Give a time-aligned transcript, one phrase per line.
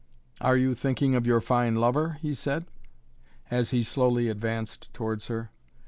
[0.41, 2.65] "Are you thinking of your fine lover?" he said
[3.51, 5.51] as he slowly advanced towards her.